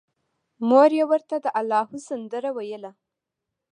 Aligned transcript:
مور 0.67 0.89
یې 0.99 1.03
ورته 1.11 1.35
د 1.39 1.45
اللاهو 1.59 1.97
سندره 2.07 2.49
ویله 2.57 2.91